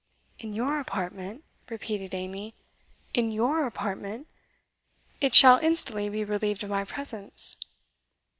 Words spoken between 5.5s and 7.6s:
instantly be relieved of my presence."